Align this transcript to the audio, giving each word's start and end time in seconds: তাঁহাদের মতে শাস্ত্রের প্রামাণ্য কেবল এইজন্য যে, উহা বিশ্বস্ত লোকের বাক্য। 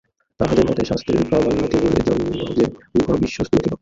তাঁহাদের 0.39 0.65
মতে 0.69 0.83
শাস্ত্রের 0.85 1.27
প্রামাণ্য 1.29 1.63
কেবল 1.67 1.91
এইজন্য 1.91 2.31
যে, 2.57 2.65
উহা 2.97 3.15
বিশ্বস্ত 3.17 3.51
লোকের 3.51 3.57
বাক্য। 3.57 3.69